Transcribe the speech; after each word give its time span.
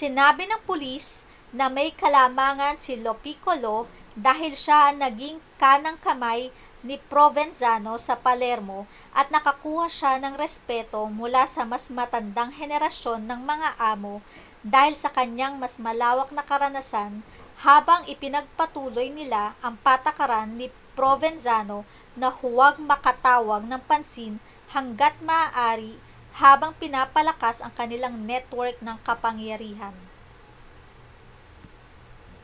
sinabi 0.00 0.42
ng 0.50 0.62
pulis 0.68 1.06
na 1.58 1.66
may 1.76 1.88
kalamangan 2.02 2.74
si 2.84 2.94
lo 3.04 3.12
piccolo 3.24 3.76
dahil 4.26 4.50
siya 4.62 4.78
ang 4.90 4.96
naging 5.04 5.36
kanang-kamay 5.62 6.40
ni 6.86 6.96
provenzano 7.10 7.94
sa 8.06 8.14
palermo 8.24 8.78
at 9.20 9.26
nakakuha 9.34 9.86
siya 9.98 10.12
ng 10.18 10.34
respeto 10.44 11.00
mula 11.20 11.44
sa 11.54 11.62
mas 11.72 11.84
matandang 11.98 12.50
henerasyon 12.60 13.20
ng 13.26 13.40
mga 13.52 13.68
amo 13.92 14.14
dahil 14.74 14.94
sa 15.02 15.12
kaniyang 15.16 15.54
mas 15.62 15.74
malawak 15.86 16.28
na 16.36 16.42
karanasan 16.50 17.12
habang 17.66 18.02
ipinagpatuloy 18.12 19.06
nila 19.18 19.42
ang 19.64 19.74
patakaran 19.86 20.50
ni 20.58 20.66
provenzano 20.98 21.78
na 22.20 22.26
huwag 22.40 22.74
makatawag 22.90 23.62
ng 23.66 23.82
pansin 23.88 24.34
hangga't 24.74 25.14
maaari 25.30 25.94
habang 26.42 26.72
pinapalakas 26.82 27.56
ang 27.60 27.68
kanilang 27.80 28.16
network 28.30 28.76
ng 28.86 28.96
kapangyarihan 29.06 29.92